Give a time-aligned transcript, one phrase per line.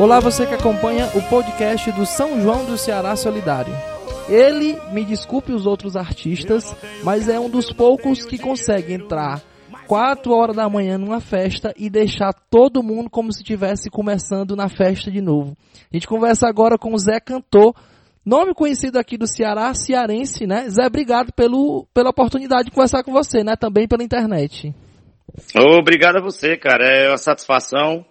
[0.00, 3.74] Olá, você que acompanha o podcast do São João do Ceará Solidário.
[4.30, 6.74] Ele, me desculpe os outros artistas,
[7.04, 9.42] mas é um dos poucos que consegue entrar
[9.86, 14.70] 4 horas da manhã numa festa e deixar todo mundo como se estivesse começando na
[14.70, 15.54] festa de novo.
[15.92, 17.74] A gente conversa agora com o Zé Cantor,
[18.24, 20.66] nome conhecido aqui do Ceará, cearense, né?
[20.70, 23.52] Zé, obrigado pelo, pela oportunidade de conversar com você, né?
[23.54, 24.74] Também pela internet.
[25.78, 26.86] Obrigado a você, cara.
[26.86, 28.02] É uma satisfação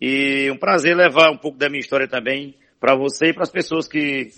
[0.00, 3.50] e um prazer levar um pouco da minha história também para você e para as
[3.50, 4.28] pessoas que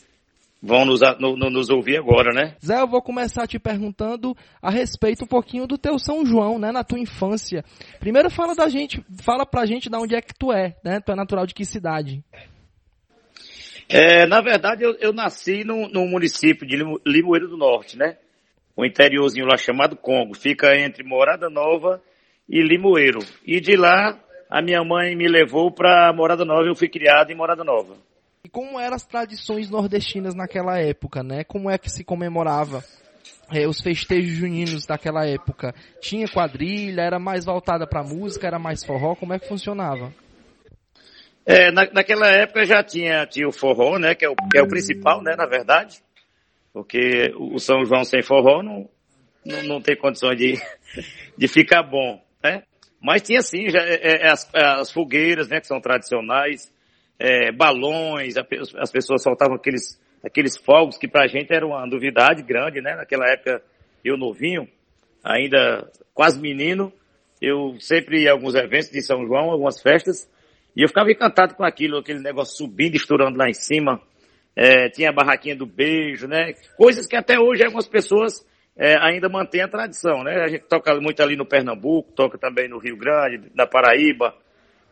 [0.62, 2.56] vão nos, no, nos ouvir agora, né?
[2.64, 6.72] Zé, eu vou começar te perguntando a respeito um pouquinho do teu São João, né,
[6.72, 7.64] na tua infância.
[8.00, 11.00] Primeiro fala da gente, fala pra gente de onde é que tu é, né?
[11.00, 12.22] Tu é natural de que cidade?
[13.88, 18.18] É, na verdade, eu, eu nasci no, no, município de Limoeiro do Norte, né?
[18.76, 20.34] Um interiorzinho lá chamado Congo.
[20.34, 22.02] Fica entre Morada Nova
[22.48, 23.20] e Limoeiro.
[23.46, 24.18] E de lá
[24.50, 27.96] a minha mãe me levou para Morada Nova, eu fui criado em Morada Nova.
[28.44, 31.44] E como eram as tradições nordestinas naquela época, né?
[31.44, 32.82] Como é que se comemorava
[33.52, 35.74] é, os festejos juninos daquela época?
[36.00, 40.12] Tinha quadrilha, era mais voltada para música, era mais forró, como é que funcionava?
[41.44, 44.14] É, na, naquela época já tinha, tinha o forró, né?
[44.14, 45.34] Que é o, que é o principal, né?
[45.36, 45.98] Na verdade.
[46.72, 48.88] Porque o São João sem forró não,
[49.44, 50.54] não, não tem condições de,
[51.36, 52.62] de ficar bom, né?
[53.00, 56.72] Mas tinha sim, já, é, é, as, as, fogueiras, né, que são tradicionais,
[57.18, 58.46] é, balões, a,
[58.78, 62.96] as pessoas soltavam aqueles, aqueles fogos que pra gente era uma novidade grande, né?
[62.96, 63.62] Naquela época,
[64.04, 64.68] eu novinho,
[65.22, 66.92] ainda quase menino,
[67.40, 70.28] eu sempre ia a alguns eventos de São João, algumas festas,
[70.76, 74.00] e eu ficava encantado com aquilo, aquele negócio subindo, estourando lá em cima.
[74.54, 76.52] É, tinha a barraquinha do beijo, né?
[76.76, 78.44] Coisas que até hoje algumas pessoas
[78.78, 80.40] é, ainda mantém a tradição, né?
[80.40, 84.32] A gente toca muito ali no Pernambuco, toca também no Rio Grande, na Paraíba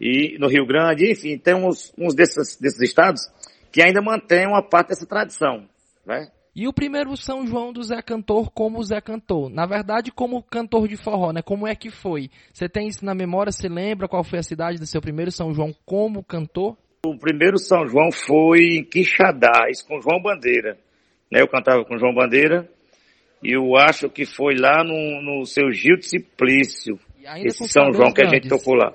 [0.01, 3.23] e no Rio Grande, enfim, tem uns, uns desses, desses estados
[3.71, 5.69] que ainda mantém uma parte dessa tradição,
[6.05, 6.29] né?
[6.55, 9.51] E o primeiro São João do Zé Cantor como Zé Cantor?
[9.51, 11.43] Na verdade, como cantor de forró, né?
[11.43, 12.31] Como é que foi?
[12.53, 13.53] Você tem isso na memória?
[13.53, 16.77] Você lembra qual foi a cidade do seu primeiro São João como cantor?
[17.05, 20.79] O primeiro São João foi em Quixadá, isso com João Bandeira.
[21.31, 21.43] Né?
[21.43, 22.69] Eu cantava com João Bandeira
[23.43, 26.99] eu acho que foi lá no, no seu Gil de Simplício,
[27.45, 28.93] esse São João que a gente tocou lá.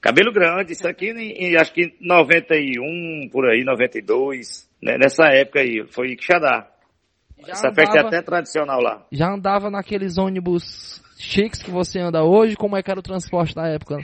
[0.00, 4.96] Cabelo grande, isso aqui em, acho que 91, por aí, 92, né?
[4.98, 6.70] nessa época aí, foi Quixadá.
[7.38, 9.06] Já Essa andava, festa é até tradicional lá.
[9.12, 13.56] Já andava naqueles ônibus chiques que você anda hoje, como é que era o transporte
[13.56, 13.98] na época?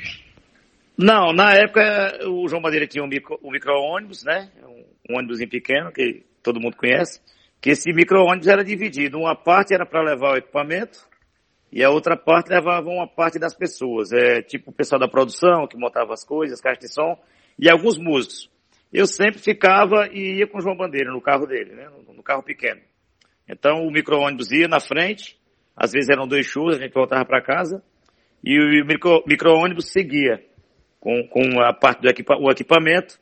[0.97, 3.75] Não, na época o João Madeira tinha um micro-ônibus, um micro
[4.27, 4.51] né?
[4.65, 7.21] Um, um ônibus pequeno que todo mundo conhece
[7.63, 9.19] que esse micro-ônibus era dividido.
[9.19, 10.99] Uma parte era para levar o equipamento
[11.71, 14.13] e a outra parte levava uma parte das pessoas.
[14.13, 17.17] É tipo o pessoal da produção que montava as coisas, caixas de som
[17.57, 18.51] e alguns músicos.
[18.93, 21.89] Eu sempre ficava e ia com o João Bandeira no carro dele, né?
[22.15, 22.81] no carro pequeno.
[23.49, 25.39] Então o micro-ônibus ia na frente,
[25.77, 27.83] às vezes eram dois shows, a gente voltava para casa,
[28.45, 28.85] e o
[29.27, 30.45] micro-ônibus seguia
[30.99, 33.22] com, com a parte do equipa o equipamento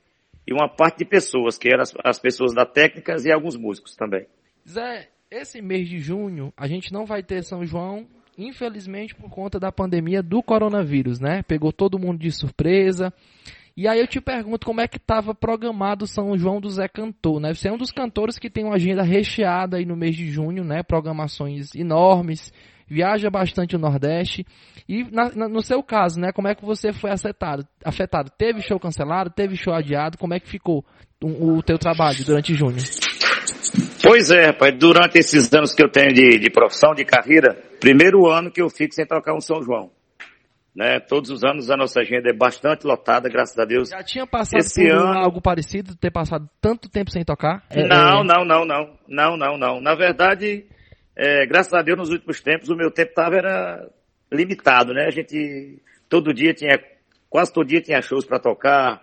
[0.50, 3.94] e uma parte de pessoas, que eram as, as pessoas da técnicas e alguns músicos
[3.94, 4.26] também.
[4.68, 8.06] Zé, esse mês de junho a gente não vai ter São João,
[8.36, 11.42] infelizmente por conta da pandemia do coronavírus, né?
[11.44, 13.12] Pegou todo mundo de surpresa.
[13.76, 17.40] E aí eu te pergunto como é que estava programado São João do Zé Cantor,
[17.40, 17.54] né?
[17.54, 20.64] Você é um dos cantores que tem uma agenda recheada aí no mês de junho,
[20.64, 20.82] né?
[20.82, 22.52] Programações enormes,
[22.90, 24.44] viaja bastante o Nordeste.
[24.88, 27.64] E na, na, no seu caso, né, como é que você foi afetado?
[27.84, 28.30] afetado?
[28.36, 29.30] Teve show cancelado?
[29.30, 30.18] Teve show adiado?
[30.18, 30.84] Como é que ficou
[31.22, 32.78] o, o teu trabalho durante junho?
[34.02, 38.26] Pois é, rapaz, durante esses anos que eu tenho de, de profissão, de carreira, primeiro
[38.26, 39.90] ano que eu fico sem tocar um São João.
[40.74, 40.98] Né?
[41.00, 43.90] Todos os anos a nossa agenda é bastante lotada, graças a Deus.
[43.90, 45.18] Já tinha passado Esse por ano...
[45.18, 47.62] algo parecido, ter passado tanto tempo sem tocar?
[47.70, 48.24] É, não, é...
[48.24, 49.80] não, não, não, não, não, não.
[49.80, 50.64] Na verdade,
[51.16, 53.88] é, graças a Deus, nos últimos tempos, o meu tempo estava era
[54.32, 55.06] limitado, né?
[55.06, 56.78] A gente, todo dia tinha,
[57.28, 59.02] quase todo dia tinha shows para tocar,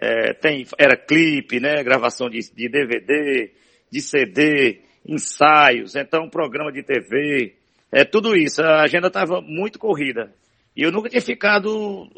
[0.00, 1.82] é, tem, era clipe, né?
[1.82, 3.52] Gravação de, de DVD,
[3.90, 7.54] de CD, ensaios, então programa de TV,
[7.90, 8.62] é tudo isso.
[8.62, 10.32] A agenda estava muito corrida.
[10.76, 12.08] E eu nunca tinha ficado,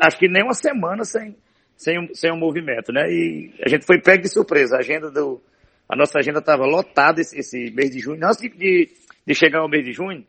[0.00, 1.34] acho que nem uma semana sem,
[1.76, 3.02] sem, sem um movimento, né?
[3.10, 4.76] E a gente foi pego de surpresa.
[4.76, 5.42] A agenda do,
[5.88, 8.24] a nossa agenda estava lotada esse, esse, mês de junho.
[8.24, 8.90] Antes de,
[9.26, 10.26] de chegar ao mês de junho,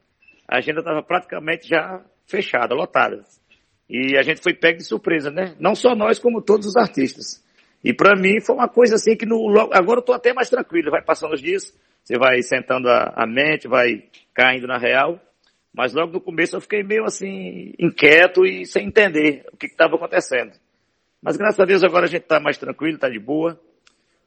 [0.48, 3.24] a agenda estava praticamente já fechada, lotada.
[3.90, 5.56] E a gente foi pego de surpresa, né?
[5.60, 7.44] Não só nós, como todos os artistas.
[7.84, 10.92] E para mim foi uma coisa assim que no, agora eu estou até mais tranquilo.
[10.92, 11.74] Vai passando os dias,
[12.04, 15.20] você vai sentando a, a mente, vai caindo na real.
[15.74, 19.96] Mas logo no começo eu fiquei meio assim, inquieto e sem entender o que estava
[19.96, 20.52] acontecendo.
[21.22, 23.60] Mas graças a Deus agora a gente está mais tranquilo, está de boa.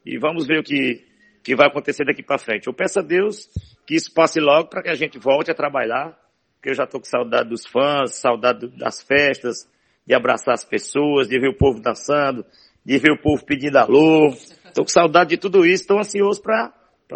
[0.07, 1.05] E vamos ver o que,
[1.43, 2.67] que vai acontecer daqui para frente.
[2.67, 3.49] Eu peço a Deus
[3.87, 6.17] que isso passe logo para que a gente volte a trabalhar,
[6.57, 9.69] porque eu já estou com saudade dos fãs, saudade das festas,
[10.07, 12.45] de abraçar as pessoas, de ver o povo dançando,
[12.85, 14.29] de ver o povo pedindo alô.
[14.29, 16.73] Estou com saudade de tudo isso, estou ansioso para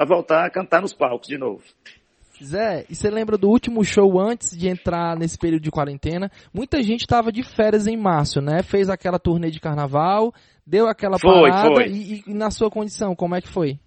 [0.06, 1.62] voltar a cantar nos palcos de novo.
[2.42, 6.30] Zé, e você lembra do último show antes de entrar nesse período de quarentena?
[6.52, 8.62] Muita gente estava de férias em março, né?
[8.62, 10.32] Fez aquela turnê de carnaval,
[10.66, 11.86] deu aquela foi, parada foi.
[11.86, 13.78] E, e, na sua condição, como é que foi?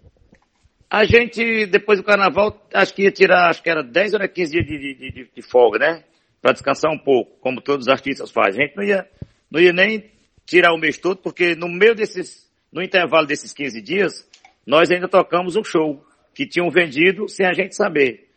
[0.90, 4.52] A gente, depois do carnaval, acho que ia tirar, acho que era 10 ou 15
[4.52, 6.04] dias de, de, de, de folga, né?
[6.42, 8.64] Para descansar um pouco, como todos os artistas fazem.
[8.64, 9.10] A gente não ia,
[9.52, 10.10] não ia nem
[10.46, 14.28] tirar o mês todo, porque no meio desses, no intervalo desses 15 dias,
[14.66, 16.02] nós ainda tocamos um show
[16.34, 18.30] que tinham vendido sem a gente saber.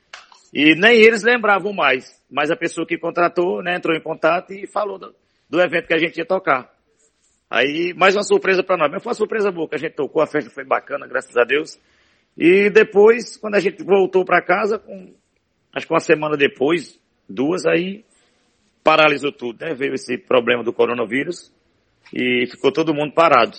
[0.52, 2.20] E nem eles lembravam mais.
[2.28, 5.14] Mas a pessoa que contratou, né, entrou em contato e falou do,
[5.48, 6.68] do evento que a gente ia tocar.
[7.48, 8.90] Aí, mais uma surpresa para nós.
[8.90, 11.44] Mas foi uma surpresa boa que a gente tocou, a festa foi bacana, graças a
[11.44, 11.78] Deus.
[12.40, 15.12] E depois, quando a gente voltou para casa, com,
[15.74, 16.98] acho que uma semana depois,
[17.28, 18.02] duas, aí
[18.82, 19.74] paralisou tudo, né?
[19.74, 21.52] Veio esse problema do coronavírus
[22.14, 23.58] e ficou todo mundo parado.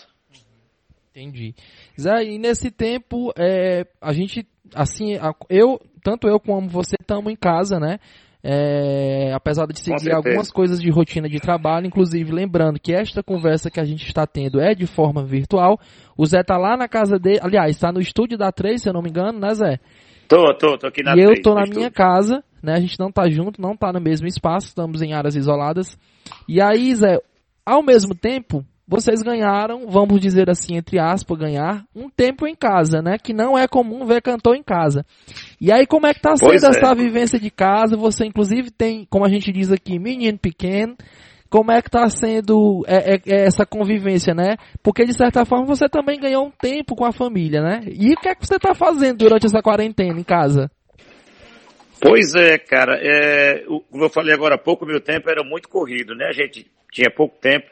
[1.12, 1.54] Entendi.
[2.00, 5.12] Zé, e nesse tempo, é, a gente, assim,
[5.48, 8.00] eu, tanto eu como você estamos em casa, né?
[8.44, 13.70] É, apesar de seguir algumas coisas de rotina de trabalho, inclusive lembrando que esta conversa
[13.70, 15.80] que a gente está tendo é de forma virtual.
[16.18, 18.94] O Zé tá lá na casa dele, aliás, está no estúdio da 3, se eu
[18.94, 19.80] não me engano, né, Zé?
[20.28, 22.74] Tô, tô, tô aqui na E 3, eu tô na minha casa, né?
[22.74, 25.98] A gente não tá junto, não tá no mesmo espaço, estamos em áreas isoladas.
[26.48, 27.20] E aí, Zé,
[27.66, 33.02] ao mesmo tempo, vocês ganharam, vamos dizer assim, entre aspas, ganhar um tempo em casa,
[33.02, 33.18] né?
[33.18, 35.06] Que não é comum ver cantor em casa.
[35.62, 36.96] E aí, como é que tá sendo pois essa é.
[36.96, 37.96] vivência de casa?
[37.96, 40.98] Você, inclusive, tem, como a gente diz aqui, menino pequeno.
[41.50, 44.58] Como é que tá sendo é, é, é essa convivência, né?
[44.84, 47.84] Porque, de certa forma, você também ganhou um tempo com a família, né?
[47.88, 50.70] E o que é que você tá fazendo durante essa quarentena em casa?
[52.02, 53.00] Pois é, cara.
[53.02, 56.26] É, como eu falei agora há pouco, meu tempo era muito corrido, né?
[56.28, 57.68] A gente tinha pouco tempo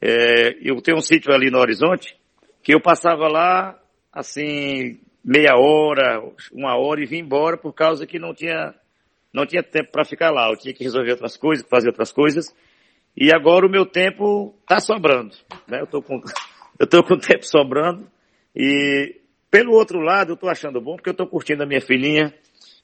[0.00, 2.18] é, eu tenho um sítio ali no Horizonte
[2.62, 3.78] que eu passava lá,
[4.12, 8.74] assim, meia hora, uma hora e vim embora por causa que não tinha,
[9.32, 10.48] não tinha tempo para ficar lá.
[10.50, 12.54] Eu tinha que resolver outras coisas, fazer outras coisas.
[13.16, 15.34] E agora o meu tempo está sobrando,
[15.66, 15.80] né?
[15.80, 16.20] Eu tô com,
[16.78, 18.06] eu tô com tempo sobrando.
[18.54, 19.20] E
[19.50, 22.32] pelo outro lado, eu tô achando bom porque eu tô curtindo a minha filhinha,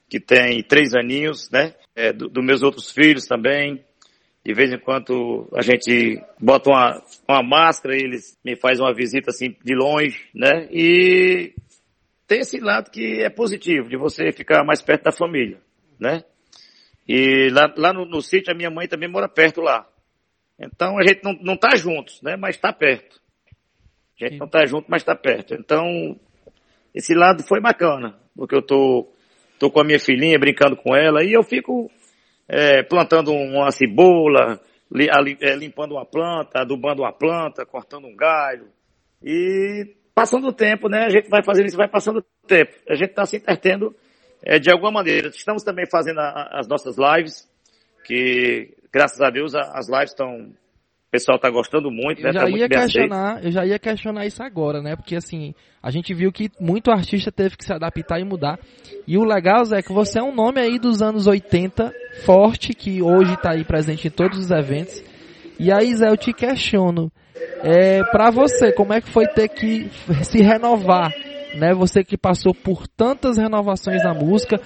[0.09, 1.73] que tem três aninhos, né?
[1.95, 3.83] É, dos do meus outros filhos também.
[4.47, 9.29] De vez em quando a gente bota uma, uma máscara eles me fazem uma visita
[9.29, 10.69] assim de longe, né?
[10.71, 11.53] E
[12.25, 15.59] tem esse lado que é positivo, de você ficar mais perto da família,
[15.99, 16.23] né?
[17.05, 19.85] E lá, lá no, no sítio a minha mãe também mora perto lá.
[20.57, 22.37] Então a gente não, não tá juntos, né?
[22.37, 23.19] Mas está perto.
[24.15, 24.39] A gente Sim.
[24.39, 25.55] não tá junto, mas está perto.
[25.55, 26.17] Então,
[26.95, 29.11] esse lado foi bacana, porque eu tô,
[29.59, 31.91] tô com a minha filhinha brincando com ela e eu fico
[32.47, 34.59] é, plantando uma cebola,
[35.41, 38.67] é, limpando uma planta, adubando uma planta, cortando um galho.
[39.21, 41.05] E passando o tempo, né?
[41.05, 42.73] A gente vai fazendo isso, vai passando o tempo.
[42.89, 43.95] A gente está se entretendo
[44.43, 45.29] é, de alguma maneira.
[45.29, 47.47] Estamos também fazendo a, as nossas lives,
[48.05, 50.53] que graças a Deus as lives estão
[51.07, 52.29] o pessoal tá gostando muito, né?
[52.29, 54.93] Eu já tá ia questionar, eu já ia questionar isso agora, né?
[54.95, 58.59] Porque assim, a gente viu que muito artista teve que se adaptar e mudar.
[59.07, 61.93] E o legal, Zé, é que você é um nome aí dos anos 80,
[62.25, 65.01] forte, que hoje está aí presente em todos os eventos.
[65.57, 67.09] E aí, Zé, eu te questiono,
[67.63, 69.89] é, para você, como é que foi ter que
[70.23, 71.09] se renovar
[71.55, 71.73] né?
[71.73, 74.61] Você que passou por tantas renovações na música,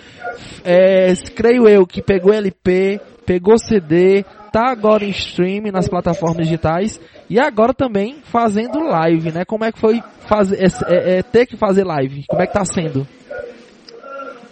[0.65, 6.99] é, creio eu que pegou LP, pegou CD, tá agora em streaming nas plataformas digitais
[7.29, 9.45] e agora também fazendo live, né?
[9.45, 12.25] Como é que foi fazer, é, é, ter que fazer live?
[12.27, 13.07] Como é que tá sendo?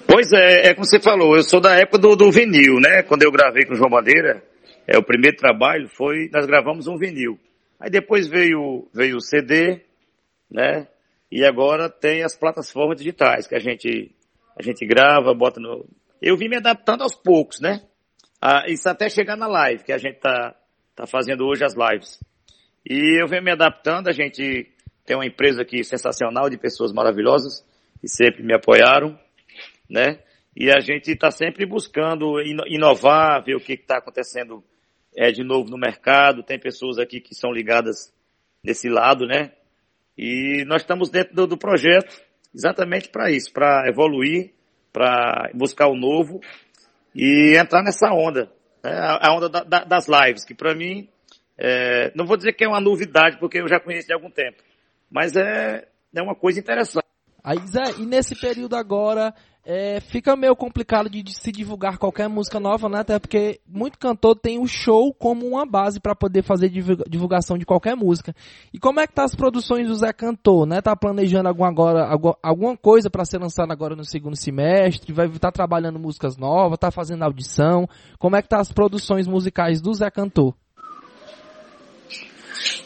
[0.08, 3.04] Pois é, é como você falou, eu sou da época do, do vinil, né?
[3.04, 4.42] Quando eu gravei com o João Bandeira,
[4.88, 7.38] é, o primeiro trabalho foi, nós gravamos um vinil.
[7.80, 9.82] Aí depois veio, veio o CD,
[10.50, 10.88] né?
[11.32, 14.12] E agora tem as plataformas digitais que a gente,
[14.58, 15.86] a gente grava, bota no...
[16.22, 17.82] Eu vim me adaptando aos poucos, né?
[18.42, 20.56] Ah, isso até chegar na live, que a gente tá,
[20.96, 22.20] tá fazendo hoje as lives.
[22.90, 24.72] E eu venho me adaptando, a gente
[25.06, 27.66] tem uma empresa aqui sensacional de pessoas maravilhosas,
[28.00, 29.20] que sempre me apoiaram,
[29.90, 30.20] né?
[30.56, 34.64] E a gente está sempre buscando inovar, ver o que está acontecendo
[35.16, 36.44] é, de novo no mercado.
[36.44, 38.14] Tem pessoas aqui que são ligadas
[38.64, 39.52] nesse lado, né?
[40.18, 42.22] E nós estamos dentro do, do projeto
[42.54, 44.54] exatamente para isso, para evoluir,
[44.92, 46.42] para buscar o novo
[47.14, 48.52] e entrar nessa onda,
[48.84, 48.92] né?
[49.22, 51.10] a onda da, da, das lives, que para mim
[51.62, 54.64] É, não vou dizer que é uma novidade, porque eu já conheço há algum tempo,
[55.12, 55.86] mas é,
[56.16, 57.06] é uma coisa interessante.
[57.44, 59.34] Aí, Zé, e nesse período agora,
[59.66, 63.00] é, fica meio complicado de, de, se divulgar qualquer música nova, né?
[63.00, 67.66] Até porque muito cantor tem o show como uma base para poder fazer divulgação de
[67.66, 68.34] qualquer música.
[68.74, 70.82] E como é que tá as produções do Zé Cantor, né?
[70.82, 72.10] Tá planejando alguma, agora,
[72.42, 75.14] alguma coisa para ser lançada agora no segundo semestre?
[75.14, 76.80] Vai estar tá trabalhando músicas novas?
[76.80, 77.88] Tá fazendo audição?
[78.18, 80.56] Como é que tá as produções musicais do Zé Cantor?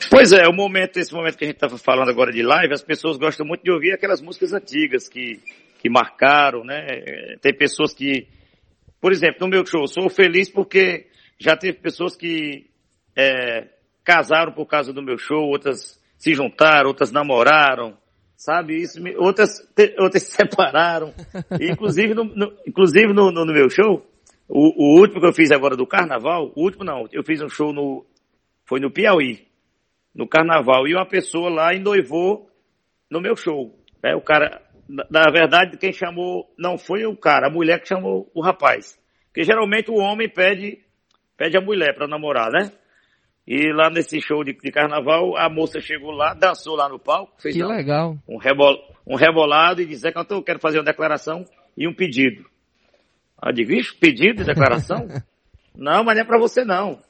[0.10, 2.84] Pois é, o momento, esse momento que a gente estava falando agora de live, as
[2.84, 5.40] pessoas gostam muito de ouvir aquelas músicas antigas que,
[5.84, 7.36] que marcaram, né?
[7.42, 8.26] Tem pessoas que,
[9.02, 12.70] por exemplo, no meu show, sou feliz porque já teve pessoas que
[13.18, 13.68] é,
[14.02, 17.98] casaram por causa do meu show, outras se juntaram, outras namoraram,
[18.38, 18.78] sabe?
[18.78, 19.50] Isso, me, outras,
[20.00, 21.14] outras se separaram.
[21.60, 24.10] Inclusive, no, no inclusive no, no, no, meu show,
[24.48, 27.50] o, o último que eu fiz agora do carnaval, o último não, eu fiz um
[27.50, 28.06] show no,
[28.64, 29.46] foi no Piauí
[30.16, 30.88] no carnaval.
[30.88, 32.50] E uma pessoa lá endoivou
[33.12, 33.78] no meu show.
[34.02, 38.30] É, o cara, na verdade, quem chamou não foi o cara, a mulher que chamou
[38.34, 39.00] o rapaz.
[39.28, 40.80] Porque geralmente o homem pede,
[41.38, 42.72] pede a mulher para namorar, né?
[43.46, 47.42] E lá nesse show de, de, carnaval, a moça chegou lá, dançou lá no palco,
[47.42, 48.18] fez que legal.
[48.28, 51.44] Um, rebol, um rebolado e disse, é que eu quero fazer uma declaração
[51.78, 52.46] e um pedido.
[53.46, 55.08] Eu digo, pedido de declaração?
[55.76, 57.02] não, mas não é para você não.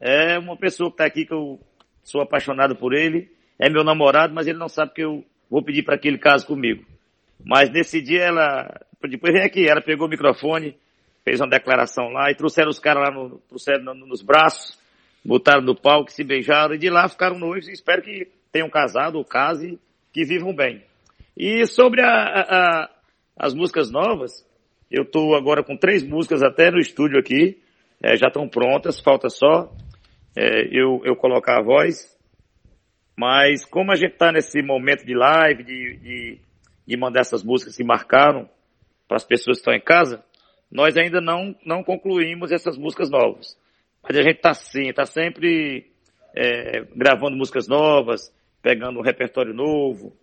[0.00, 1.60] É uma pessoa que está aqui que eu
[2.02, 5.82] sou apaixonado por ele, é meu namorado, mas ele não sabe que eu vou pedir
[5.82, 6.84] para que ele case comigo.
[7.46, 8.68] Mas nesse dia ela,
[9.08, 10.76] depois vem aqui, ela pegou o microfone,
[11.24, 14.76] fez uma declaração lá e trouxeram os caras lá no, trouxeram no, nos braços,
[15.24, 19.16] botaram no palco, se beijaram e de lá ficaram noivos e espero que tenham casado
[19.16, 19.78] ou case,
[20.12, 20.82] que vivam bem.
[21.36, 22.90] E sobre a, a,
[23.36, 24.44] as músicas novas,
[24.90, 27.62] eu estou agora com três músicas até no estúdio aqui,
[28.02, 29.72] é, já estão prontas, falta só
[30.34, 32.12] é, eu, eu colocar a voz.
[33.16, 36.40] Mas como a gente está nesse momento de live, de, de,
[36.86, 38.48] de mandar essas músicas que marcaram
[39.08, 40.24] para as pessoas que estão em casa,
[40.70, 43.56] nós ainda não, não concluímos essas músicas novas.
[44.02, 45.90] Mas a gente está sim, está sempre
[46.34, 50.16] é, gravando músicas novas, pegando um repertório novo.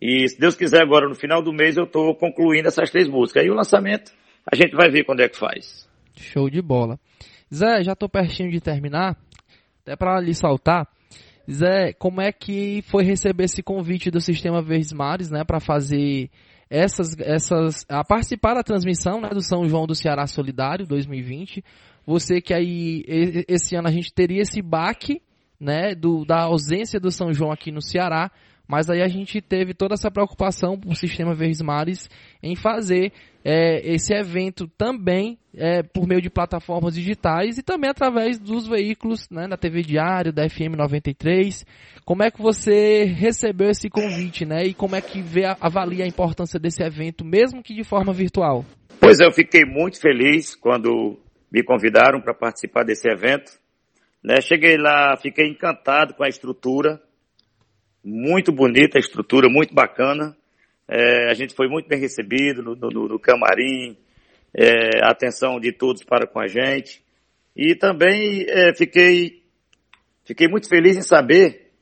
[0.00, 3.42] E se Deus quiser agora no final do mês eu estou concluindo essas três músicas.
[3.42, 4.12] Aí o lançamento
[4.50, 5.88] a gente vai ver quando é que faz.
[6.16, 6.98] Show de bola.
[7.52, 9.16] Zé, já estou pertinho de terminar,
[9.82, 10.88] até para lhe saltar.
[11.50, 16.30] Zé, como é que foi receber esse convite do Sistema Verdes Mares, né, para fazer
[16.70, 21.62] essas, essas, a participar da transmissão, né, do São João do Ceará Solidário 2020?
[22.06, 23.04] Você que aí,
[23.48, 25.22] esse ano a gente teria esse baque,
[25.60, 28.30] né, do, da ausência do São João aqui no Ceará,
[28.68, 32.08] mas aí a gente teve toda essa preocupação com o Sistema Verdes Mares
[32.42, 33.12] em fazer
[33.44, 39.28] é, esse evento também é, por meio de plataformas digitais e também através dos veículos
[39.30, 41.64] né, na TV Diário, da FM 93.
[42.04, 46.08] Como é que você recebeu esse convite né, e como é que vê, avalia a
[46.08, 48.64] importância desse evento, mesmo que de forma virtual?
[48.98, 51.18] Pois eu fiquei muito feliz quando
[51.52, 53.52] me convidaram para participar desse evento.
[54.22, 56.98] Né, cheguei lá, fiquei encantado com a estrutura,
[58.04, 60.36] muito bonita a estrutura, muito bacana.
[60.86, 63.96] É, a gente foi muito bem recebido no, no, no camarim,
[64.52, 67.02] é, a atenção de todos para com a gente.
[67.56, 69.42] E também é, fiquei,
[70.24, 71.72] fiquei muito feliz em saber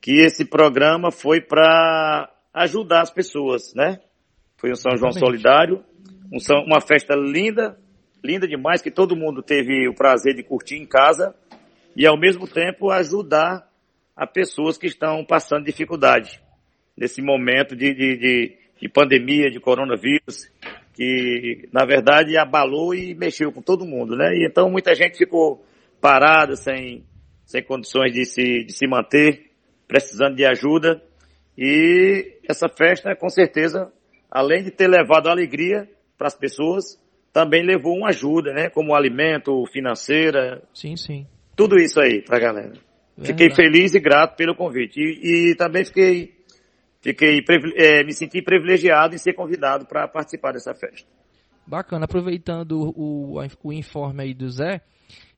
[0.00, 4.00] que esse programa foi para ajudar as pessoas, né?
[4.56, 5.82] Foi um São João Solidário,
[6.32, 7.76] um São, uma festa linda,
[8.22, 11.34] linda demais, que todo mundo teve o prazer de curtir em casa
[11.96, 13.68] e ao mesmo tempo ajudar
[14.16, 16.40] a pessoas que estão passando dificuldade
[16.96, 20.50] nesse momento de, de, de, de pandemia, de coronavírus,
[20.92, 24.32] que na verdade abalou e mexeu com todo mundo, né?
[24.36, 25.64] E então muita gente ficou
[26.00, 27.04] parada, sem,
[27.44, 29.50] sem condições de se, de se manter,
[29.88, 31.02] precisando de ajuda.
[31.58, 33.92] E essa festa, com certeza,
[34.30, 37.00] além de ter levado alegria para as pessoas,
[37.32, 38.70] também levou uma ajuda, né?
[38.70, 40.62] Como alimento, financeira.
[40.72, 41.26] Sim, sim.
[41.56, 42.83] Tudo isso aí para a galera.
[43.22, 44.98] Fiquei feliz e grato pelo convite.
[45.00, 46.34] E, e também fiquei,
[47.00, 47.44] fiquei
[47.76, 51.08] é, me senti privilegiado em ser convidado para participar dessa festa.
[51.66, 52.04] Bacana.
[52.04, 54.80] Aproveitando o, o informe aí do Zé,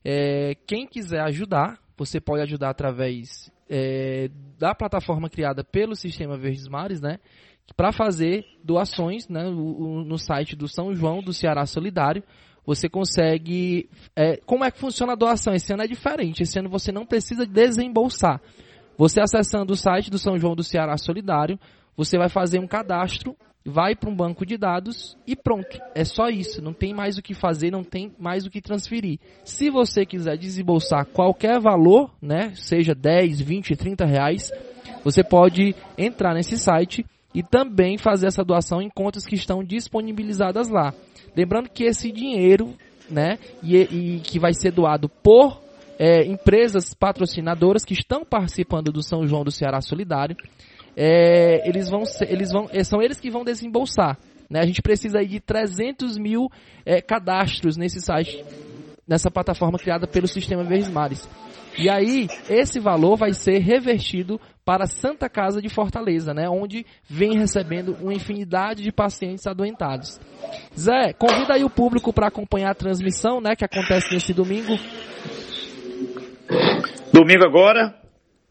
[0.03, 6.67] é, quem quiser ajudar, você pode ajudar através é, da plataforma criada pelo Sistema Verdes
[6.67, 7.19] Mares, né?
[7.75, 12.23] Para fazer doações né, no, no site do São João do Ceará Solidário
[12.67, 13.89] você consegue.
[14.13, 15.53] É, como é que funciona a doação?
[15.53, 16.43] Esse ano é diferente.
[16.43, 18.41] Esse ano você não precisa desembolsar.
[18.97, 21.57] Você acessando o site do São João do Ceará Solidário,
[21.95, 25.79] você vai fazer um cadastro, vai para um banco de dados e pronto.
[25.95, 26.61] É só isso.
[26.61, 29.17] Não tem mais o que fazer, não tem mais o que transferir.
[29.45, 34.51] Se você quiser desembolsar qualquer valor, né, seja 10, 20, 30 reais,
[35.05, 40.69] você pode entrar nesse site e também fazer essa doação em contas que estão disponibilizadas
[40.69, 40.93] lá.
[41.37, 42.73] Lembrando que esse dinheiro,
[43.07, 45.61] né, e, e que vai ser doado por
[45.99, 50.35] é, empresas patrocinadoras que estão participando do São João do Ceará Solidário,
[50.95, 54.17] é, eles vão, ser, eles vão, é, são eles que vão desembolsar.
[54.49, 54.61] Né?
[54.61, 56.49] A gente precisa de 300 mil
[56.83, 58.43] é, cadastros nesse site,
[59.07, 61.27] nessa plataforma criada pelo Sistema Verdes Mares.
[61.77, 66.85] E aí, esse valor vai ser revertido para a Santa Casa de Fortaleza, né, onde
[67.07, 70.19] vem recebendo uma infinidade de pacientes adoentados.
[70.77, 74.73] Zé, convida aí o público para acompanhar a transmissão, né, que acontece nesse domingo.
[77.13, 77.95] Domingo agora,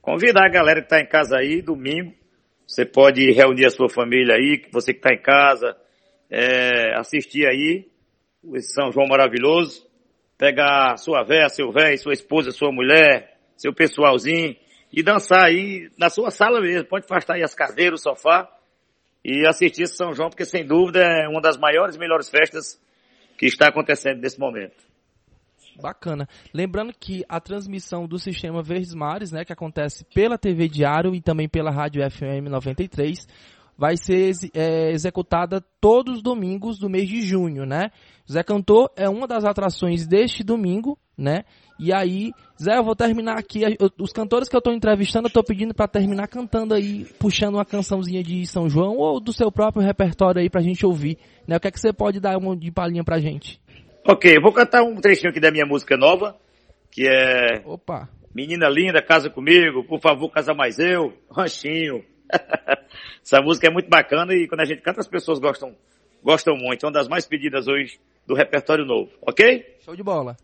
[0.01, 2.15] convidar a galera que está em casa aí, domingo,
[2.67, 5.77] você pode reunir a sua família aí, você que está em casa,
[6.31, 7.87] é, assistir aí
[8.55, 9.86] esse São João maravilhoso,
[10.39, 14.57] pegar sua véia, seu velho, sua esposa, sua mulher, seu pessoalzinho
[14.93, 16.89] e dançar aí na sua sala mesmo.
[16.89, 18.49] Pode afastar aí as cadeiras, o sofá
[19.25, 22.81] e assistir São João, porque sem dúvida é uma das maiores e melhores festas
[23.37, 24.87] que está acontecendo nesse momento.
[25.81, 26.27] Bacana.
[26.55, 31.21] Lembrando que a transmissão do sistema Verdes Mares, né, que acontece pela TV Diário e
[31.21, 33.27] também pela Rádio FM 93,
[33.77, 37.91] vai ser é, executada todos os domingos do mês de junho, né?
[38.31, 41.45] Zé Cantor é uma das atrações deste domingo, né?
[41.79, 43.61] E aí, Zé, eu vou terminar aqui.
[44.01, 47.65] Os cantores que eu estou entrevistando, eu estou pedindo para terminar cantando aí, puxando uma
[47.65, 51.57] cançãozinha de São João ou do seu próprio repertório aí pra gente ouvir, né?
[51.57, 53.61] O que é que você pode dar uma de palhinha pra gente?
[54.09, 56.37] Ok, vou cantar um trechinho aqui da minha música nova,
[56.91, 57.63] que é.
[57.65, 58.09] Opa!
[58.35, 62.05] Menina linda, casa comigo, por favor, casa mais eu, ranchinho.
[63.23, 65.75] Essa música é muito bacana e quando a gente canta as pessoas gostam,
[66.23, 66.85] gostam muito.
[66.85, 69.77] É uma das mais pedidas hoje do repertório novo, ok?
[69.81, 70.37] Show de bola.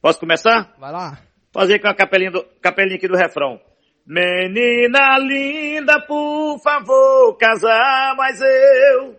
[0.00, 0.74] Posso começar?
[0.78, 1.18] Vai lá.
[1.52, 3.60] Fazer com a capelinha, do, capelinha aqui do refrão.
[4.06, 9.16] Menina linda, por favor, casar mais eu.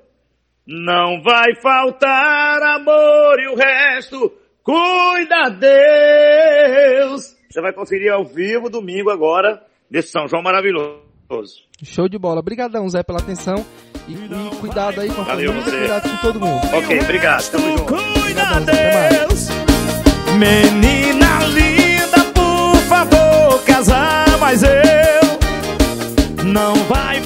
[0.65, 4.31] Não vai faltar amor e o resto
[4.63, 7.36] cuida Deus.
[7.49, 11.08] Você vai conferir ao vivo domingo agora, nesse São João maravilhoso.
[11.83, 12.39] Show de bola.
[12.39, 13.65] Obrigadão, Zé, pela atenção.
[14.07, 15.77] E, e cuidado aí com a Valeu família, você.
[15.79, 16.67] cuidado com todo mundo.
[16.73, 17.49] Ok, obrigado.
[17.51, 17.83] Tamo junto.
[17.93, 19.47] Cuida Deus.
[20.37, 24.69] Menina linda, por favor, casar, mas eu
[26.43, 27.21] não vai.